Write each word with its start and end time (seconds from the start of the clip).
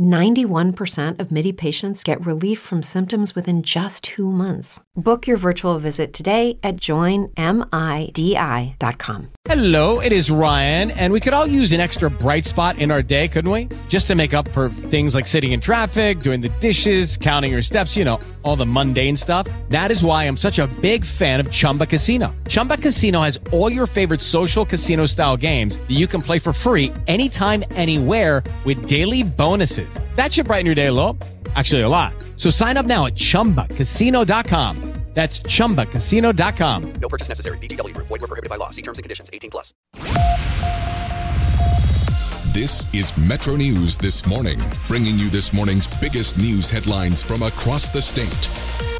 91% 0.00 1.20
of 1.20 1.30
MIDI 1.30 1.52
patients 1.52 2.02
get 2.02 2.24
relief 2.24 2.58
from 2.58 2.82
symptoms 2.82 3.34
within 3.34 3.62
just 3.62 4.02
two 4.02 4.30
months. 4.30 4.82
Book 4.94 5.26
your 5.26 5.36
virtual 5.36 5.78
visit 5.78 6.14
today 6.14 6.58
at 6.62 6.76
joinmidi.com. 6.78 7.32
Hello, 9.44 10.00
it 10.00 10.10
is 10.10 10.28
Ryan, 10.28 10.90
and 10.90 11.12
we 11.12 11.20
could 11.20 11.32
all 11.32 11.46
use 11.46 11.70
an 11.70 11.80
extra 11.80 12.10
bright 12.10 12.44
spot 12.44 12.78
in 12.78 12.90
our 12.90 13.00
day, 13.00 13.28
couldn't 13.28 13.50
we? 13.50 13.68
Just 13.88 14.08
to 14.08 14.16
make 14.16 14.34
up 14.34 14.48
for 14.48 14.68
things 14.68 15.14
like 15.14 15.28
sitting 15.28 15.52
in 15.52 15.60
traffic, 15.60 16.18
doing 16.20 16.40
the 16.40 16.48
dishes, 16.60 17.16
counting 17.16 17.52
your 17.52 17.62
steps, 17.62 17.96
you 17.96 18.04
know, 18.04 18.18
all 18.42 18.56
the 18.56 18.66
mundane 18.66 19.16
stuff. 19.16 19.46
That 19.68 19.92
is 19.92 20.02
why 20.02 20.24
I'm 20.24 20.36
such 20.36 20.58
a 20.58 20.66
big 20.82 21.04
fan 21.04 21.38
of 21.38 21.50
Chumba 21.50 21.86
Casino. 21.86 22.34
Chumba 22.48 22.76
Casino 22.76 23.20
has 23.20 23.38
all 23.52 23.70
your 23.70 23.86
favorite 23.86 24.20
social 24.20 24.66
casino 24.66 25.06
style 25.06 25.36
games 25.36 25.76
that 25.76 25.92
you 25.94 26.08
can 26.08 26.20
play 26.22 26.40
for 26.40 26.52
free 26.52 26.92
anytime, 27.06 27.62
anywhere 27.76 28.42
with 28.64 28.88
daily 28.88 29.22
bonuses. 29.22 29.85
That 30.16 30.32
should 30.32 30.46
brighten 30.46 30.66
your 30.66 30.74
day 30.74 30.86
a 30.86 30.92
little. 30.92 31.16
Actually, 31.54 31.82
a 31.82 31.88
lot. 31.88 32.12
So 32.36 32.50
sign 32.50 32.76
up 32.76 32.86
now 32.86 33.06
at 33.06 33.14
chumbacasino.com. 33.14 34.96
That's 35.16 35.40
chumbacasino.com. 35.40 36.92
No 37.00 37.08
purchase 37.08 37.30
necessary. 37.30 37.56
VGW 37.56 37.94
Group. 37.94 38.06
Void 38.08 38.20
were 38.20 38.26
prohibited 38.26 38.50
by 38.50 38.56
law. 38.56 38.68
See 38.68 38.82
terms 38.82 38.98
and 38.98 39.02
conditions. 39.02 39.30
18 39.32 39.50
plus. 39.50 39.72
This 42.52 42.92
is 42.94 43.16
Metro 43.16 43.56
News 43.56 43.96
this 43.96 44.26
morning, 44.26 44.60
bringing 44.86 45.18
you 45.18 45.30
this 45.30 45.54
morning's 45.54 45.86
biggest 46.00 46.36
news 46.36 46.68
headlines 46.68 47.22
from 47.22 47.42
across 47.42 47.88
the 47.88 48.02
state. 48.02 48.95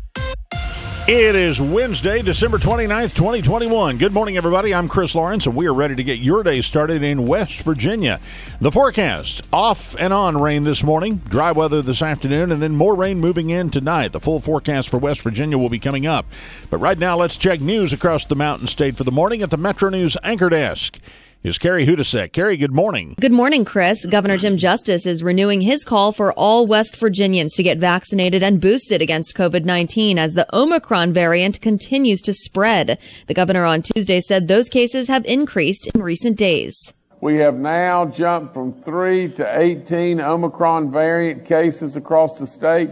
It 1.08 1.36
is 1.36 1.62
Wednesday, 1.62 2.20
December 2.20 2.58
29th, 2.58 3.14
2021. 3.14 3.96
Good 3.96 4.12
morning, 4.12 4.36
everybody. 4.36 4.74
I'm 4.74 4.88
Chris 4.88 5.14
Lawrence, 5.14 5.46
and 5.46 5.54
we 5.54 5.68
are 5.68 5.72
ready 5.72 5.94
to 5.94 6.02
get 6.02 6.18
your 6.18 6.42
day 6.42 6.60
started 6.60 7.04
in 7.04 7.28
West 7.28 7.62
Virginia. 7.62 8.18
The 8.60 8.72
forecast 8.72 9.46
off 9.52 9.94
and 10.00 10.12
on 10.12 10.36
rain 10.36 10.64
this 10.64 10.82
morning, 10.82 11.18
dry 11.28 11.52
weather 11.52 11.80
this 11.80 12.02
afternoon, 12.02 12.50
and 12.50 12.60
then 12.60 12.74
more 12.74 12.96
rain 12.96 13.20
moving 13.20 13.50
in 13.50 13.70
tonight. 13.70 14.08
The 14.08 14.18
full 14.18 14.40
forecast 14.40 14.88
for 14.88 14.98
West 14.98 15.22
Virginia 15.22 15.58
will 15.58 15.68
be 15.68 15.78
coming 15.78 16.06
up. 16.06 16.26
But 16.70 16.78
right 16.78 16.98
now, 16.98 17.16
let's 17.16 17.36
check 17.36 17.60
news 17.60 17.92
across 17.92 18.26
the 18.26 18.34
Mountain 18.34 18.66
State 18.66 18.96
for 18.96 19.04
the 19.04 19.12
morning 19.12 19.42
at 19.42 19.50
the 19.50 19.56
Metro 19.56 19.90
News 19.90 20.16
Anchor 20.24 20.48
Desk 20.48 20.98
is 21.42 21.58
Carrie 21.58 21.86
Hodousek. 21.86 22.32
Carrie, 22.32 22.56
good 22.56 22.72
morning. 22.72 23.14
Good 23.20 23.32
morning, 23.32 23.64
Chris. 23.64 24.04
Governor 24.06 24.36
Jim 24.36 24.56
Justice 24.56 25.06
is 25.06 25.22
renewing 25.22 25.60
his 25.60 25.84
call 25.84 26.12
for 26.12 26.32
all 26.32 26.66
West 26.66 26.96
Virginians 26.96 27.54
to 27.54 27.62
get 27.62 27.78
vaccinated 27.78 28.42
and 28.42 28.60
boosted 28.60 29.02
against 29.02 29.34
COVID-19 29.34 30.16
as 30.16 30.34
the 30.34 30.46
Omicron 30.56 31.12
variant 31.12 31.60
continues 31.60 32.20
to 32.22 32.34
spread. 32.34 32.98
The 33.26 33.34
governor 33.34 33.64
on 33.64 33.82
Tuesday 33.82 34.20
said 34.20 34.48
those 34.48 34.68
cases 34.68 35.08
have 35.08 35.24
increased 35.24 35.88
in 35.94 36.02
recent 36.02 36.36
days. 36.36 36.92
We 37.20 37.36
have 37.36 37.56
now 37.56 38.04
jumped 38.06 38.52
from 38.52 38.82
3 38.82 39.30
to 39.32 39.58
18 39.60 40.20
Omicron 40.20 40.90
variant 40.90 41.44
cases 41.44 41.96
across 41.96 42.38
the 42.38 42.46
state, 42.46 42.90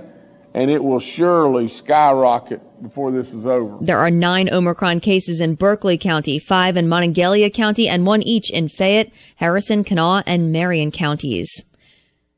and 0.55 0.71
it 0.71 0.83
will 0.83 1.01
surely 1.01 1.69
skyrocket 1.69 2.63
before 2.85 3.11
this 3.11 3.35
is 3.35 3.47
over. 3.47 3.77
There 3.81 3.99
are 3.99 4.11
nine 4.11 4.49
Omicron 4.49 5.01
cases 5.01 5.41
in 5.41 5.57
Berkeley 5.57 5.99
County, 5.99 6.39
five 6.39 6.77
in 6.77 6.87
Monongalia 6.87 7.53
County, 7.53 7.89
and 7.89 8.07
one 8.07 8.23
each 8.23 8.51
in 8.51 8.69
Fayette, 8.69 9.11
Harrison, 9.37 9.83
Kanawha, 9.83 10.23
and 10.27 10.53
Marion 10.53 10.93
counties. 10.93 11.65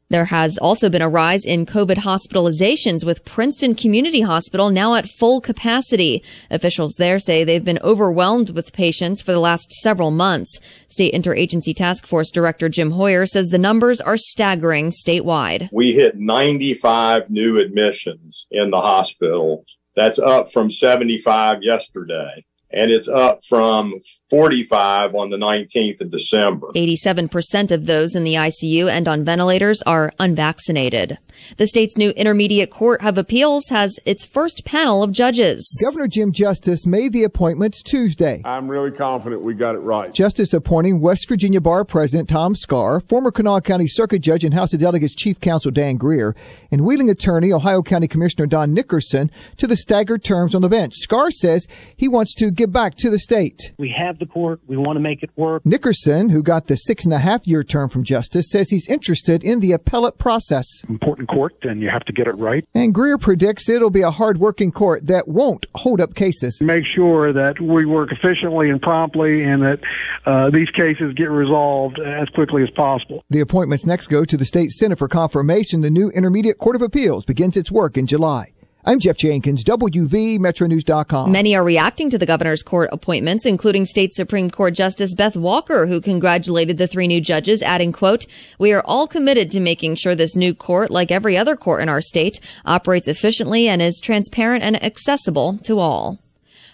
There 0.09 0.27
has 0.27 0.57
also 0.59 0.89
been 0.89 1.03
a 1.03 1.09
rise 1.09 1.45
in 1.45 1.67
COVID 1.67 1.97
hospitalizations 1.97 3.05
with 3.05 3.25
Princeton 3.25 3.75
Community 3.75 4.21
Hospital 4.21 4.71
now 4.71 4.95
at 4.95 5.09
full 5.09 5.41
capacity. 5.41 6.23
Officials 6.49 6.95
there 6.97 7.19
say 7.19 7.43
they've 7.43 7.65
been 7.65 7.81
overwhelmed 7.83 8.51
with 8.51 8.73
patients 8.73 9.21
for 9.21 9.33
the 9.33 9.41
last 9.41 9.73
several 9.73 10.13
months. 10.13 10.61
State 10.87 11.13
Interagency 11.13 11.75
Task 11.75 12.07
Force 12.07 12.31
Director 12.31 12.69
Jim 12.69 12.93
Hoyer 12.93 13.27
says 13.27 13.49
the 13.49 13.59
numbers 13.59 14.01
are 14.01 14.17
staggering 14.17 14.93
statewide. 14.93 15.69
We 15.73 15.93
hit 15.93 16.17
95 16.17 17.29
new 17.29 17.59
admissions 17.59 18.47
in 18.53 18.71
the 18.71 18.81
hospital 18.81 19.65
that's 19.97 20.19
up 20.19 20.53
from 20.53 20.71
75 20.71 21.63
yesterday. 21.63 22.45
And 22.77 22.91
it's 22.91 23.09
up 23.09 23.41
from 23.49 23.95
45 24.29 25.15
on 25.15 25.31
the 25.31 25.39
19th 25.39 26.03
of 26.03 26.11
December. 26.11 26.67
87% 26.75 27.71
of 27.71 27.87
those 27.87 28.15
in 28.15 28.23
the 28.23 28.35
ICU 28.35 28.91
and 28.91 29.09
on 29.09 29.25
ventilators 29.25 29.81
are 29.83 30.13
unvaccinated. 30.19 31.17
The 31.59 31.67
state's 31.67 31.97
new 31.97 32.11
intermediate 32.11 32.71
court 32.71 33.03
of 33.05 33.19
appeals 33.19 33.69
has 33.69 33.99
its 34.05 34.25
first 34.25 34.65
panel 34.65 35.03
of 35.03 35.13
judges. 35.13 35.67
Governor 35.83 36.09
Jim 36.09 36.33
Justice 36.33 36.87
made 36.87 37.13
the 37.13 37.25
appointments 37.25 37.83
Tuesday. 37.83 38.43
I'm 38.45 38.69
really 38.69 38.91
confident 38.91 39.43
we 39.43 39.55
got 39.55 39.75
it 39.75 39.81
right. 39.81 40.13
Justice 40.13 40.53
appointing 40.53 41.01
West 41.01 41.29
Virginia 41.29 41.61
Bar 41.61 41.85
President 41.85 42.29
Tom 42.29 42.55
Scarr, 42.55 43.01
former 43.01 43.31
Kanawha 43.31 43.61
County 43.63 43.87
Circuit 43.87 44.21
Judge 44.21 44.45
and 44.45 44.55
House 44.55 44.73
of 44.75 44.81
Delegates 44.81 45.15
Chief 45.15 45.41
Counsel 45.41 45.71
Dan 45.71 45.99
Greear, 45.99 46.35
and 46.71 46.83
Wheeling 46.83 47.11
attorney 47.11 47.53
Ohio 47.53 47.83
County 47.83 48.09
Commissioner 48.09 48.47
Don 48.47 48.75
Nickerson 48.75 49.31
to 49.57 49.67
the 49.67 49.77
staggered 49.77 50.25
terms 50.25 50.55
on 50.55 50.63
the 50.63 50.69
bench. 50.69 50.95
Scarr 50.95 51.31
says 51.31 51.67
he 51.97 52.09
wants 52.09 52.35
to 52.35 52.51
give 52.51 52.66
back 52.73 52.95
to 52.97 53.11
the 53.11 53.19
state. 53.19 53.73
We 53.79 53.91
have 53.91 54.19
the 54.19 54.27
court. 54.27 54.61
We 54.67 54.77
want 54.77 54.97
to 54.97 55.01
make 55.01 55.23
it 55.23 55.31
work. 55.37 55.65
Nickerson, 55.65 56.29
who 56.29 56.43
got 56.43 56.67
the 56.67 56.77
six 56.77 57.05
and 57.05 57.15
a 57.15 57.19
half 57.19 57.47
year 57.47 57.65
term 57.65 57.89
from 57.89 58.05
Justice, 58.05 58.51
says 58.51 58.71
he's 58.71 58.89
interested 58.89 59.45
in 59.45 59.61
the 59.61 59.73
appellate 59.73 60.19
process. 60.19 60.83
Important 60.89 61.29
court, 61.29 61.55
and 61.63 61.81
you 61.81 61.89
have 61.89 62.05
to 62.05 62.13
get 62.13 62.27
it 62.27 62.37
right. 62.39 62.67
And 62.75 62.95
Greear 62.95 63.21
predicts 63.21 63.69
it'll 63.69 63.91
be 63.91 64.03
a 64.03 64.11
hard-working 64.11 64.73
court 64.73 65.07
that 65.07 65.29
won't 65.29 65.67
hold 65.75 66.01
up 66.01 66.15
cases. 66.15 66.61
Make 66.63 66.85
sure 66.85 67.33
that 67.33 67.61
we 67.61 67.87
work 67.87 68.13
efficiently 68.13 68.71
and 68.71 68.81
promptly, 68.81 69.43
and 69.43 69.63
that 69.63 69.81
uh, 70.25 70.51
these 70.51 70.71
cases 70.71 71.15
get 71.15 71.31
resolved 71.31 71.99
as 71.99 72.29
quickly 72.31 72.63
as 72.63 72.71
possible. 72.71 73.25
The 73.31 73.41
appointments 73.41 73.87
next 73.87 74.09
go 74.09 74.25
to 74.25 74.37
the 74.37 74.45
state 74.45 74.71
senate 74.71 74.99
for 74.99 75.09
confirmation. 75.09 75.81
The 75.81 75.91
new 75.91 76.11
Intermediate 76.11 76.59
Court 76.59 76.77
of 76.77 76.83
Appeals 76.83 77.25
begins 77.25 77.57
its 77.57 77.71
work 77.71 77.97
in 77.97 78.07
July. 78.07 78.53
I'm 78.89 79.01
Jeff 79.01 79.17
Jenkins, 79.17 79.65
WV 79.65 80.39
MetroNews.com. 80.39 81.33
Many 81.33 81.57
are 81.57 81.65
reacting 81.65 82.09
to 82.11 82.19
the 82.19 82.25
governor's 82.25 82.63
court 82.63 82.89
appointments, 82.93 83.45
including 83.45 83.85
State 83.85 84.15
Supreme 84.15 84.49
Court 84.49 84.75
Justice 84.75 85.13
Beth 85.13 85.35
Walker, 85.35 85.89
who 85.89 86.01
congratulated 86.01 86.79
the 86.79 86.87
three 86.87 87.09
new 87.09 87.21
judges, 87.21 87.63
adding, 87.63 87.91
quote, 87.91 88.27
We 88.61 88.73
are 88.73 88.85
all 88.85 89.09
committed 89.09 89.51
to 89.51 89.61
making 89.61 89.97
sure 89.97 90.15
this 90.15 90.37
new 90.37 90.55
court, 90.55 90.93
like 90.93 91.11
every 91.11 91.37
other 91.37 91.57
court 91.57 91.83
in 91.83 91.89
our 91.89 92.01
state, 92.01 92.39
operates 92.65 93.09
efficiently 93.09 93.67
and 93.67 93.83
is 93.83 93.99
transparent 93.99 94.63
and 94.63 94.81
accessible 94.81 95.59
to 95.65 95.81
all. 95.81 96.21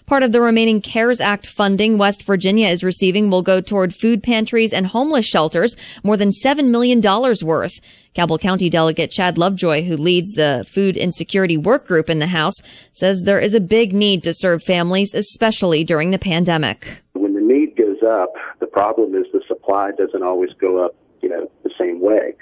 Part 0.05 0.23
of 0.23 0.33
the 0.33 0.41
remaining 0.41 0.81
CARES 0.81 1.21
Act 1.21 1.47
funding 1.47 1.97
West 1.97 2.23
Virginia 2.23 2.67
is 2.67 2.83
receiving 2.83 3.29
will 3.29 3.41
go 3.41 3.61
toward 3.61 3.95
food 3.95 4.21
pantries 4.21 4.73
and 4.73 4.85
homeless 4.85 5.25
shelters, 5.25 5.77
more 6.03 6.17
than 6.17 6.29
$7 6.29 6.69
million 6.69 7.01
worth. 7.41 7.79
Cabell 8.13 8.37
County 8.37 8.69
Delegate 8.69 9.11
Chad 9.11 9.37
Lovejoy, 9.37 9.83
who 9.83 9.95
leads 9.95 10.33
the 10.33 10.65
Food 10.69 10.97
Insecurity 10.97 11.55
Work 11.55 11.87
Group 11.87 12.09
in 12.09 12.19
the 12.19 12.27
House, 12.27 12.55
says 12.91 13.23
there 13.23 13.39
is 13.39 13.53
a 13.53 13.61
big 13.61 13.93
need 13.93 14.23
to 14.23 14.33
serve 14.33 14.61
families, 14.61 15.13
especially 15.13 15.85
during 15.85 16.11
the 16.11 16.19
pandemic. 16.19 17.01
When 17.13 17.33
the 17.33 17.41
need 17.41 17.77
goes 17.77 18.03
up, 18.05 18.33
the 18.59 18.67
problem 18.67 19.15
is 19.15 19.25
the 19.31 19.41
supply 19.47 19.91
doesn't 19.91 20.21
always 20.21 20.51
go 20.59 20.83
up, 20.83 20.95
you 21.21 21.29
know, 21.29 21.49
the 21.63 21.71
same 21.79 22.01
way. 22.01 22.35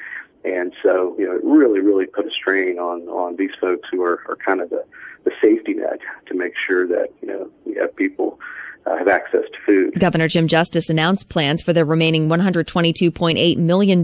And 0.43 0.73
so, 0.81 1.15
you 1.19 1.27
know, 1.27 1.35
it 1.35 1.43
really, 1.43 1.79
really 1.79 2.07
put 2.07 2.25
a 2.25 2.31
strain 2.31 2.79
on, 2.79 3.01
on 3.07 3.35
these 3.35 3.51
folks 3.61 3.87
who 3.91 4.01
are, 4.03 4.23
are 4.27 4.37
kind 4.43 4.59
of 4.59 4.71
the, 4.71 4.83
the 5.23 5.31
safety 5.41 5.73
net 5.73 5.99
to 6.27 6.35
make 6.35 6.53
sure 6.55 6.87
that, 6.87 7.09
you 7.21 7.27
know, 7.27 7.49
we 7.65 7.75
have 7.75 7.95
people 7.95 8.39
uh, 8.85 8.97
have 8.97 9.07
access 9.07 9.43
to 9.51 9.57
food. 9.65 9.99
Governor 9.99 10.27
Jim 10.27 10.47
Justice 10.47 10.89
announced 10.89 11.29
plans 11.29 11.61
for 11.61 11.73
the 11.73 11.85
remaining 11.85 12.27
$122.8 12.27 13.57
million 13.57 13.99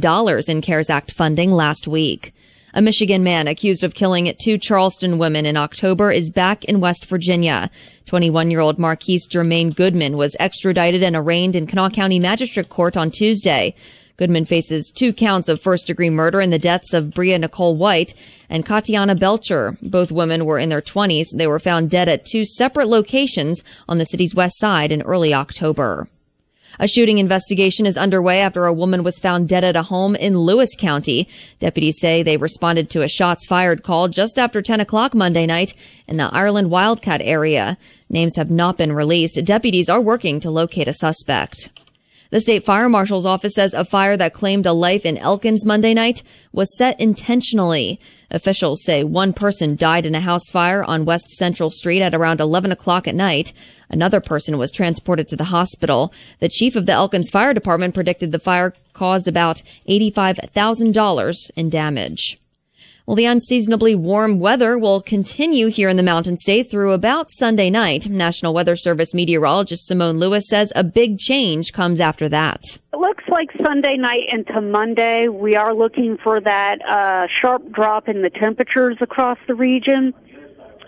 in 0.48 0.62
CARES 0.62 0.90
Act 0.90 1.12
funding 1.12 1.52
last 1.52 1.88
week. 1.88 2.34
A 2.74 2.82
Michigan 2.82 3.24
man 3.24 3.48
accused 3.48 3.84
of 3.84 3.96
killing 3.96 4.32
two 4.40 4.58
Charleston 4.60 5.18
women 5.18 5.46
in 5.48 5.58
October 5.58 6.12
is 6.12 6.30
back 6.30 6.64
in 6.66 6.80
West 6.80 7.06
Virginia. 7.06 7.72
21 8.06 8.52
year 8.52 8.60
old 8.60 8.78
Marquise 8.78 9.26
Germain 9.26 9.72
Goodman 9.72 10.16
was 10.16 10.36
extradited 10.40 11.02
and 11.02 11.16
arraigned 11.16 11.56
in 11.56 11.66
Kanawha 11.66 11.90
County 11.90 12.20
Magistrate 12.20 12.70
Court 12.70 12.96
on 12.96 13.10
Tuesday. 13.10 13.74
Goodman 14.18 14.46
faces 14.46 14.90
two 14.90 15.14
counts 15.14 15.48
of 15.48 15.62
first 15.62 15.86
degree 15.86 16.10
murder 16.10 16.42
in 16.42 16.50
the 16.50 16.58
deaths 16.58 16.92
of 16.94 17.14
Bria 17.14 17.38
Nicole 17.38 17.76
White 17.76 18.16
and 18.50 18.66
Katiana 18.66 19.14
Belcher. 19.14 19.78
Both 19.84 20.12
women 20.12 20.46
were 20.46 20.58
in 20.58 20.70
their 20.70 20.82
20s. 20.82 21.28
They 21.36 21.46
were 21.46 21.60
found 21.60 21.92
dead 21.92 22.10
at 22.10 22.26
two 22.26 22.44
separate 22.44 22.88
locations 22.88 23.64
on 23.88 24.00
the 24.00 24.06
city's 24.06 24.34
west 24.34 24.58
side 24.58 24.92
in 24.92 25.04
early 25.04 25.36
October. 25.36 26.08
A 26.80 26.88
shooting 26.88 27.20
investigation 27.20 27.86
is 27.86 27.96
underway 27.96 28.40
after 28.40 28.66
a 28.66 28.74
woman 28.74 29.04
was 29.04 29.20
found 29.20 29.50
dead 29.50 29.64
at 29.64 29.76
a 29.76 29.84
home 29.84 30.16
in 30.16 30.38
Lewis 30.38 30.76
County. 30.76 31.28
Deputies 31.60 32.00
say 32.00 32.24
they 32.24 32.38
responded 32.38 32.90
to 32.90 33.04
a 33.04 33.08
shots 33.08 33.46
fired 33.46 33.84
call 33.84 34.08
just 34.08 34.40
after 34.40 34.64
10 34.64 34.80
o'clock 34.80 35.14
Monday 35.14 35.46
night 35.46 35.76
in 36.08 36.18
the 36.18 36.30
Ireland 36.34 36.72
Wildcat 36.72 37.22
area. 37.22 37.78
Names 38.10 38.36
have 38.36 38.50
not 38.50 38.78
been 38.78 38.94
released. 38.94 39.40
Deputies 39.44 39.90
are 39.90 40.02
working 40.02 40.40
to 40.40 40.50
locate 40.50 40.88
a 40.88 40.94
suspect. 40.94 41.70
The 42.30 42.42
state 42.42 42.66
fire 42.66 42.90
marshal's 42.90 43.26
office 43.26 43.54
says 43.56 43.74
a 43.74 43.86
fire 43.86 44.18
that 44.18 44.34
claimed 44.34 44.66
a 44.66 44.74
life 44.74 45.06
in 45.06 45.18
Elkins 45.18 45.66
Monday 45.66 45.94
night 45.94 46.24
was 46.52 46.76
set 46.78 47.00
intentionally. 47.00 48.00
Officials 48.32 48.84
say 48.84 49.04
one 49.04 49.32
person 49.32 49.78
died 49.78 50.06
in 50.06 50.14
a 50.14 50.20
house 50.20 50.50
fire 50.50 50.84
on 50.84 51.06
West 51.06 51.30
Central 51.30 51.70
Street 51.70 52.02
at 52.02 52.14
around 52.14 52.42
11 52.42 52.72
o'clock 52.72 53.08
at 53.08 53.16
night. 53.16 53.54
Another 53.90 54.20
person 54.20 54.58
was 54.58 54.72
transported 54.72 55.28
to 55.30 55.38
the 55.38 55.46
hospital. 55.46 56.12
The 56.40 56.50
chief 56.50 56.76
of 56.76 56.86
the 56.86 56.92
Elkins 56.92 57.30
Fire 57.30 57.54
Department 57.54 57.94
predicted 57.94 58.34
the 58.34 58.40
fire 58.40 58.74
caused 58.92 59.30
about 59.30 59.62
$85,000 59.88 61.52
in 61.56 61.70
damage. 61.70 62.38
Well, 63.08 63.16
the 63.16 63.24
unseasonably 63.24 63.96
warm 63.96 64.38
weather 64.38 64.78
will 64.78 65.02
continue 65.02 65.68
here 65.68 65.88
in 65.88 65.96
the 65.96 66.04
Mountain 66.04 66.36
State 66.36 66.70
through 66.70 66.92
about 66.92 67.32
Sunday 67.32 67.70
night. 67.70 68.10
National 68.10 68.54
Weather 68.54 68.76
Service 68.76 69.14
meteorologist 69.14 69.88
Simone 69.88 70.20
Lewis 70.20 70.50
says 70.50 70.74
a 70.76 70.84
big 70.84 71.18
change 71.18 71.72
comes 71.72 72.02
after 72.02 72.28
that. 72.28 72.60
It 72.94 73.00
looks 73.00 73.24
like 73.30 73.50
Sunday 73.62 73.96
night 73.96 74.26
into 74.28 74.60
Monday, 74.60 75.30
we 75.30 75.56
are 75.56 75.74
looking 75.74 76.18
for 76.18 76.42
that 76.42 76.86
uh, 76.86 77.28
sharp 77.28 77.72
drop 77.72 78.10
in 78.10 78.24
the 78.24 78.30
temperatures 78.30 78.98
across 79.00 79.38
the 79.48 79.56
region. 79.56 80.14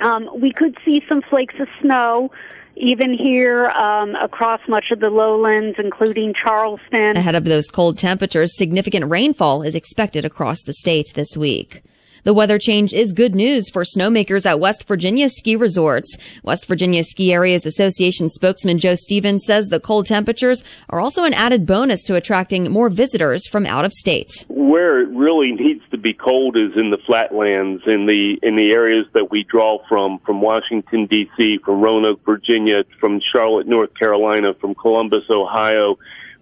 Um, 0.02 0.30
we 0.36 0.52
could 0.52 0.78
see 0.84 1.02
some 1.08 1.22
flakes 1.22 1.56
of 1.58 1.70
snow 1.80 2.32
even 2.76 3.14
here 3.14 3.68
um, 3.70 4.16
across 4.16 4.60
much 4.68 4.92
of 4.92 5.00
the 5.00 5.10
lowlands, 5.10 5.78
including 5.80 6.34
Charleston. 6.34 7.16
Ahead 7.16 7.36
of 7.36 7.46
those 7.46 7.70
cold 7.70 7.98
temperatures, 7.98 8.58
significant 8.58 9.10
rainfall 9.10 9.64
is 9.64 9.74
expected 9.74 10.26
across 10.26 10.62
the 10.64 10.74
state 10.74 11.14
this 11.16 11.38
week. 11.38 11.82
The 12.24 12.34
weather 12.34 12.60
change 12.60 12.94
is 12.94 13.14
good 13.14 13.36
news 13.36 13.70
for 13.70 13.84
snowmakers 13.84 14.46
at 14.46 14.60
West 14.60 14.88
Virginia 14.88 15.30
ski 15.30 15.56
resorts. 15.56 16.18
West 16.44 16.66
Virginia 16.66 17.04
Ski 17.04 17.34
Areas 17.34 17.66
Association 17.66 18.30
spokesman 18.30 18.78
Joe 18.78 18.96
Stevens 18.96 19.46
says 19.46 19.68
the 19.68 19.80
cold 19.80 20.06
temperatures 20.06 20.64
are 20.90 21.00
also 21.00 21.24
an 21.24 21.34
added 21.34 21.66
bonus 21.66 22.04
to 22.06 22.16
attracting 22.16 22.70
more 22.72 22.90
visitors 22.90 23.48
from 23.48 23.66
out 23.66 23.86
of 23.86 23.94
state. 23.94 24.46
Where 24.50 25.00
it 25.00 25.10
really 25.10 25.54
needs 25.54 25.84
to 25.92 25.98
be 25.98 26.14
cold 26.14 26.58
is 26.58 26.76
in 26.76 26.90
the 26.90 26.98
flatlands, 26.98 27.84
in 27.86 28.06
the 28.06 28.40
in 28.44 28.56
the 28.56 28.72
areas 28.72 29.06
that 29.14 29.32
we 29.32 29.44
draw 29.44 29.80
from, 29.88 30.20
from 30.20 30.42
Washington 30.42 31.06
D.C., 31.06 31.60
from 31.60 31.82
Roanoke, 31.82 32.24
Virginia, 32.26 32.84
from 33.00 33.20
Charlotte, 33.20 33.68
North 33.68 33.94
Carolina, 33.96 34.54
from 34.54 34.76
Columbus, 34.76 35.24
Ohio. 35.30 35.98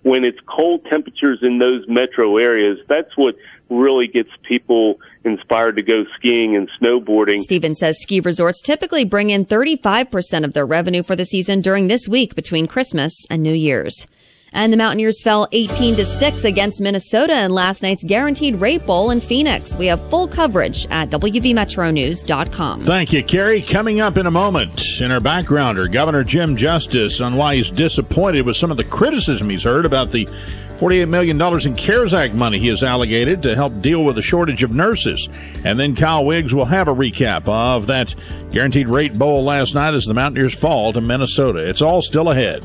When 0.07 0.23
it's 0.23 0.39
cold 0.45 0.85
temperatures 0.85 1.39
in 1.41 1.57
those 1.57 1.85
metro 1.87 2.37
areas, 2.37 2.79
that's 2.87 3.17
what 3.17 3.35
really 3.69 4.07
gets 4.07 4.29
people 4.43 5.01
inspired 5.25 5.75
to 5.75 5.81
go 5.81 6.05
skiing 6.15 6.55
and 6.55 6.69
snowboarding. 6.79 7.39
Steven 7.39 7.75
says 7.75 8.01
ski 8.01 8.21
resorts 8.21 8.61
typically 8.61 9.03
bring 9.03 9.31
in 9.31 9.45
35% 9.45 10.45
of 10.45 10.53
their 10.53 10.65
revenue 10.65 11.03
for 11.03 11.17
the 11.17 11.25
season 11.25 11.59
during 11.59 11.87
this 11.87 12.07
week 12.07 12.35
between 12.35 12.67
Christmas 12.67 13.13
and 13.29 13.43
New 13.43 13.53
Year's. 13.53 14.07
And 14.57 14.73
the 14.73 14.77
Mountaineers 14.77 15.21
fell 15.21 15.47
18 15.51 15.97
to 15.97 16.05
6 16.05 16.43
against 16.43 16.81
Minnesota 16.81 17.43
in 17.43 17.51
last 17.51 17.83
night's 17.83 18.03
Guaranteed 18.03 18.55
Rate 18.55 18.83
Bowl 18.87 19.11
in 19.11 19.21
Phoenix. 19.21 19.75
We 19.75 19.85
have 19.85 20.09
full 20.09 20.27
coverage 20.27 20.87
at 20.89 21.11
WVMetroNews.com. 21.11 22.81
Thank 22.81 23.13
you, 23.13 23.23
Carrie. 23.23 23.61
Coming 23.61 24.01
up 24.01 24.17
in 24.17 24.25
a 24.25 24.31
moment, 24.31 24.99
in 24.99 25.11
our 25.11 25.19
backgrounder, 25.19 25.91
Governor 25.91 26.23
Jim 26.23 26.55
Justice 26.55 27.21
on 27.21 27.35
why 27.35 27.55
he's 27.57 27.69
disappointed 27.69 28.47
with 28.47 28.55
some 28.55 28.71
of 28.71 28.77
the 28.77 28.83
criticism 28.83 29.47
he's 29.51 29.63
heard 29.63 29.85
about 29.85 30.09
the 30.09 30.25
$48 30.79 31.07
million 31.07 31.39
in 31.39 31.75
CARES 31.75 32.15
Act 32.15 32.33
money 32.33 32.57
he 32.57 32.67
has 32.69 32.81
allocated 32.81 33.43
to 33.43 33.53
help 33.53 33.79
deal 33.81 34.03
with 34.03 34.15
the 34.15 34.23
shortage 34.23 34.63
of 34.63 34.71
nurses. 34.71 35.29
And 35.63 35.79
then 35.79 35.95
Kyle 35.95 36.25
Wiggs 36.25 36.55
will 36.55 36.65
have 36.65 36.87
a 36.87 36.95
recap 36.95 37.47
of 37.47 37.85
that 37.87 38.15
Guaranteed 38.51 38.87
Rate 38.87 39.19
Bowl 39.19 39.43
last 39.43 39.75
night 39.75 39.93
as 39.93 40.05
the 40.05 40.15
Mountaineers 40.15 40.55
fall 40.55 40.93
to 40.93 41.01
Minnesota. 41.01 41.59
It's 41.59 41.83
all 41.83 42.01
still 42.01 42.31
ahead. 42.31 42.63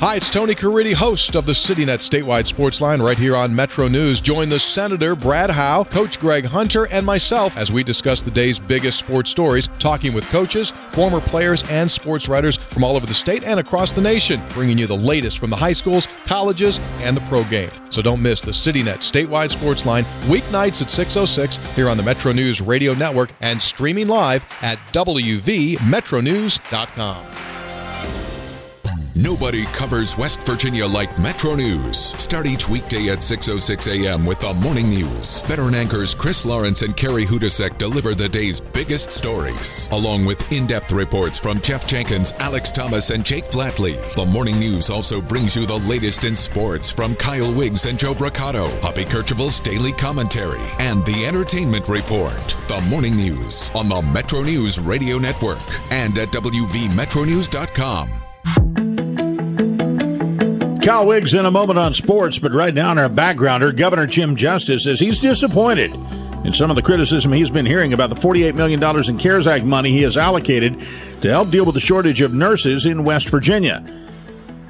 Hi, 0.00 0.16
it's 0.16 0.28
Tony 0.28 0.56
Caridi, 0.56 0.92
host 0.92 1.36
of 1.36 1.46
the 1.46 1.52
CityNet 1.52 2.00
Statewide 2.00 2.48
Sports 2.48 2.80
Line 2.80 3.00
right 3.00 3.16
here 3.16 3.36
on 3.36 3.54
Metro 3.54 3.86
News. 3.86 4.20
Join 4.20 4.48
the 4.48 4.58
Senator 4.58 5.14
Brad 5.14 5.50
Howe, 5.50 5.84
Coach 5.84 6.18
Greg 6.18 6.44
Hunter, 6.44 6.88
and 6.88 7.06
myself 7.06 7.56
as 7.56 7.70
we 7.72 7.84
discuss 7.84 8.20
the 8.20 8.30
day's 8.30 8.58
biggest 8.58 8.98
sports 8.98 9.30
stories, 9.30 9.68
talking 9.78 10.12
with 10.12 10.24
coaches, 10.30 10.72
former 10.90 11.20
players, 11.20 11.62
and 11.70 11.88
sports 11.88 12.28
writers 12.28 12.56
from 12.56 12.82
all 12.82 12.96
over 12.96 13.06
the 13.06 13.14
state 13.14 13.44
and 13.44 13.60
across 13.60 13.92
the 13.92 14.00
nation, 14.00 14.42
bringing 14.50 14.76
you 14.76 14.88
the 14.88 14.96
latest 14.96 15.38
from 15.38 15.48
the 15.48 15.56
high 15.56 15.72
schools, 15.72 16.08
colleges, 16.26 16.80
and 16.98 17.16
the 17.16 17.22
pro 17.22 17.44
game. 17.44 17.70
So 17.88 18.02
don't 18.02 18.20
miss 18.20 18.40
the 18.40 18.50
CityNet 18.50 18.98
Statewide 18.98 19.50
Sports 19.50 19.86
Line 19.86 20.02
weeknights 20.26 20.82
at 20.82 20.90
606 20.90 21.56
here 21.76 21.88
on 21.88 21.96
the 21.96 22.02
Metro 22.02 22.32
News 22.32 22.60
Radio 22.60 22.94
Network 22.94 23.30
and 23.40 23.62
streaming 23.62 24.08
live 24.08 24.44
at 24.60 24.78
WVMetronews.com. 24.92 27.53
Nobody 29.16 29.64
covers 29.66 30.18
West 30.18 30.42
Virginia 30.42 30.84
like 30.88 31.20
Metro 31.20 31.54
News. 31.54 31.98
Start 32.20 32.48
each 32.48 32.68
weekday 32.68 33.10
at 33.10 33.18
6.06 33.18 33.86
a.m. 33.86 34.26
with 34.26 34.40
the 34.40 34.52
morning 34.54 34.88
news. 34.88 35.40
Veteran 35.42 35.76
anchors 35.76 36.16
Chris 36.16 36.44
Lawrence 36.44 36.82
and 36.82 36.96
Carrie 36.96 37.24
Hodousek 37.24 37.78
deliver 37.78 38.16
the 38.16 38.28
day's 38.28 38.58
biggest 38.58 39.12
stories, 39.12 39.88
along 39.92 40.24
with 40.24 40.50
in-depth 40.50 40.90
reports 40.90 41.38
from 41.38 41.60
Jeff 41.60 41.86
Jenkins, 41.86 42.32
Alex 42.40 42.72
Thomas, 42.72 43.10
and 43.10 43.24
Jake 43.24 43.44
Flatley. 43.44 43.94
The 44.16 44.26
morning 44.26 44.58
news 44.58 44.90
also 44.90 45.20
brings 45.20 45.54
you 45.54 45.64
the 45.64 45.78
latest 45.78 46.24
in 46.24 46.34
sports 46.34 46.90
from 46.90 47.14
Kyle 47.14 47.54
Wiggs 47.54 47.86
and 47.86 47.96
Joe 47.96 48.14
Brocato, 48.14 48.68
Hoppy 48.80 49.04
Kercheval's 49.04 49.60
daily 49.60 49.92
commentary, 49.92 50.60
and 50.80 51.06
the 51.06 51.24
entertainment 51.24 51.86
report. 51.86 52.56
The 52.66 52.80
morning 52.88 53.14
news 53.14 53.70
on 53.76 53.88
the 53.88 54.02
Metro 54.02 54.42
News 54.42 54.80
Radio 54.80 55.18
Network 55.18 55.60
and 55.92 56.18
at 56.18 56.30
WVMetronews.com. 56.30 58.10
Kyle 60.84 61.06
Wiggs 61.06 61.32
in 61.32 61.46
a 61.46 61.50
moment 61.50 61.78
on 61.78 61.94
sports, 61.94 62.38
but 62.38 62.52
right 62.52 62.74
now 62.74 62.92
in 62.92 62.98
our 62.98 63.08
backgrounder, 63.08 63.74
Governor 63.74 64.06
Jim 64.06 64.36
Justice 64.36 64.84
says 64.84 65.00
he's 65.00 65.18
disappointed 65.18 65.94
in 66.44 66.52
some 66.52 66.68
of 66.68 66.76
the 66.76 66.82
criticism 66.82 67.32
he's 67.32 67.48
been 67.48 67.64
hearing 67.64 67.94
about 67.94 68.10
the 68.10 68.16
$48 68.16 68.54
million 68.54 68.82
in 69.08 69.18
CARES 69.18 69.46
Act 69.46 69.64
money 69.64 69.92
he 69.92 70.02
has 70.02 70.18
allocated 70.18 70.78
to 71.22 71.30
help 71.30 71.48
deal 71.48 71.64
with 71.64 71.74
the 71.74 71.80
shortage 71.80 72.20
of 72.20 72.34
nurses 72.34 72.84
in 72.84 73.02
West 73.02 73.30
Virginia. 73.30 73.82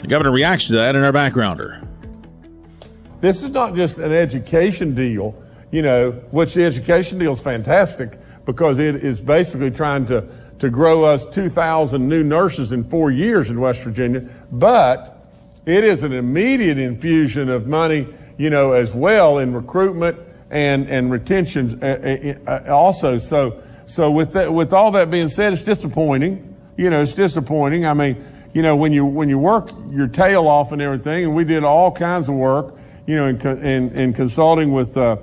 The 0.02 0.06
governor 0.06 0.31
reacts 0.31 0.69
to 0.69 0.75
that 0.75 0.94
in 0.94 1.02
our 1.02 1.11
backgrounder. 1.11 1.84
This 3.20 3.43
is 3.43 3.50
not 3.50 3.75
just 3.75 3.99
an 3.99 4.12
education 4.12 4.94
deal, 4.94 5.34
you 5.72 5.82
know, 5.82 6.12
which 6.31 6.55
the 6.55 6.62
education 6.62 7.19
deal 7.19 7.32
is 7.32 7.40
fantastic 7.40 8.20
because 8.44 8.78
it 8.78 9.05
is 9.05 9.20
basically 9.20 9.72
trying 9.72 10.06
to, 10.06 10.28
to 10.61 10.70
grow 10.70 11.02
us 11.02 11.25
2,000 11.25 12.08
new 12.08 12.22
nurses 12.22 12.70
in 12.70 12.88
four 12.88 13.11
years 13.11 13.50
in 13.50 13.61
West 13.61 13.81
Virginia, 13.81 14.28
but 14.52 15.13
it 15.66 15.84
is 15.84 16.02
an 16.02 16.12
immediate 16.12 16.78
infusion 16.78 17.49
of 17.49 17.66
money, 17.66 18.06
you 18.37 18.50
know, 18.50 18.73
as 18.73 18.92
well 18.92 19.38
in 19.38 19.54
recruitment 19.54 20.18
and 20.50 20.88
and 20.88 21.11
retention 21.11 21.83
uh, 21.83 22.35
uh, 22.47 22.73
also. 22.73 23.18
So 23.18 23.62
so 23.87 24.11
with 24.11 24.33
that, 24.33 24.52
with 24.52 24.73
all 24.73 24.90
that 24.92 25.11
being 25.11 25.28
said, 25.28 25.52
it's 25.52 25.64
disappointing. 25.64 26.54
You 26.76 26.90
know, 26.90 27.02
it's 27.02 27.12
disappointing. 27.12 27.87
I 27.87 27.94
mean, 27.94 28.25
you 28.52 28.62
know, 28.62 28.76
when 28.76 28.92
you 28.92 29.04
when 29.04 29.28
you 29.28 29.38
work 29.38 29.71
your 29.90 30.09
tail 30.09 30.49
off 30.49 30.73
and 30.73 30.83
everything, 30.83 31.25
and 31.25 31.35
we 31.35 31.44
did 31.44 31.64
all 31.64 31.90
kinds 31.90 32.28
of 32.28 32.35
work, 32.35 32.75
you 33.06 33.16
know, 33.16 33.26
in 33.26 33.40
in, 33.64 33.90
in 33.92 34.12
consulting 34.12 34.73
with. 34.73 34.97
Uh, 34.97 35.16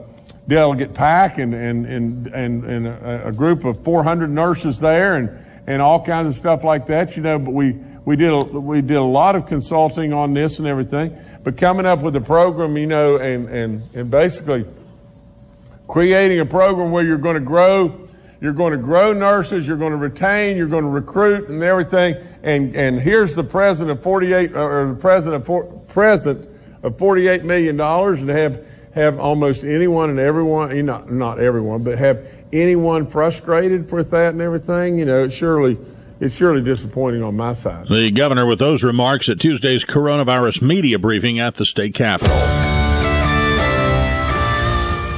Delegate 0.47 0.93
Pack 0.93 1.37
and 1.37 1.53
and 1.53 1.85
and 1.85 2.27
and, 2.27 2.63
and 2.65 2.87
a, 2.87 3.27
a 3.27 3.31
group 3.31 3.63
of 3.63 3.81
400 3.83 4.29
nurses 4.29 4.79
there 4.79 5.15
and 5.15 5.29
and 5.67 5.81
all 5.81 6.03
kinds 6.03 6.27
of 6.27 6.33
stuff 6.35 6.63
like 6.63 6.87
that, 6.87 7.15
you 7.15 7.21
know. 7.21 7.39
But 7.39 7.51
we 7.53 7.79
we 8.05 8.15
did 8.15 8.31
a, 8.31 8.43
we 8.43 8.81
did 8.81 8.97
a 8.97 9.03
lot 9.03 9.35
of 9.35 9.45
consulting 9.45 10.11
on 10.11 10.33
this 10.33 10.59
and 10.59 10.67
everything, 10.67 11.15
but 11.43 11.57
coming 11.57 11.85
up 11.85 11.99
with 11.99 12.15
a 12.15 12.21
program, 12.21 12.75
you 12.77 12.87
know, 12.87 13.17
and 13.17 13.47
and 13.49 13.83
and 13.93 14.09
basically 14.09 14.65
creating 15.87 16.39
a 16.39 16.45
program 16.45 16.91
where 16.91 17.03
you're 17.03 17.17
going 17.17 17.35
to 17.35 17.41
grow, 17.41 18.07
you're 18.39 18.53
going 18.53 18.71
to 18.71 18.77
grow 18.77 19.13
nurses, 19.13 19.67
you're 19.67 19.77
going 19.77 19.91
to 19.91 19.97
retain, 19.97 20.57
you're 20.57 20.67
going 20.67 20.83
to 20.83 20.89
recruit, 20.89 21.49
and 21.49 21.61
everything. 21.61 22.15
And 22.41 22.75
and 22.75 22.99
here's 22.99 23.35
the 23.35 23.43
president 23.43 23.99
of 23.99 24.03
48 24.03 24.55
or 24.55 24.87
the 24.87 24.99
president 24.99 25.41
of 25.41 25.45
for, 25.45 25.65
present 25.89 26.49
of 26.81 26.97
48 26.97 27.43
million 27.43 27.77
dollars, 27.77 28.21
and 28.21 28.29
have 28.29 28.65
have 28.95 29.19
almost 29.19 29.63
anyone 29.63 30.09
and 30.09 30.19
everyone, 30.19 30.85
not 30.85 31.11
not 31.11 31.39
everyone, 31.39 31.83
but 31.83 31.99
have 31.99 32.25
anyone 32.51 33.05
frustrated 33.05 33.91
with 33.91 34.09
that 34.09 34.33
and 34.33 34.41
everything. 34.41 34.97
You 34.97 35.05
know, 35.05 35.29
surely 35.29 35.77
it's 36.21 36.35
surely 36.35 36.61
disappointing 36.61 37.23
on 37.23 37.35
my 37.35 37.53
side. 37.53 37.87
The 37.87 38.11
governor 38.11 38.45
with 38.45 38.59
those 38.59 38.83
remarks 38.83 39.27
at 39.27 39.39
Tuesday's 39.39 39.83
coronavirus 39.83 40.61
media 40.61 40.99
briefing 40.99 41.39
at 41.39 41.55
the 41.55 41.65
state 41.65 41.95
capitol. 41.95 42.37